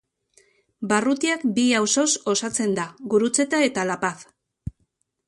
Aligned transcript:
Barrutiak 0.91 1.43
bi 1.59 1.65
auzoz 1.81 2.07
osatzen 2.35 2.73
da 2.79 2.87
Gurutzeta 3.15 3.63
eta 3.69 3.85
La 3.91 3.99
Paz. 4.07 4.15